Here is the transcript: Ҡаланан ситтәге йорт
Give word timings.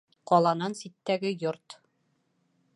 Ҡаланан 0.29 0.75
ситтәге 0.79 1.33
йорт 1.45 1.77